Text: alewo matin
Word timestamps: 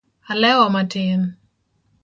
alewo 0.27 0.69
matin 0.69 1.21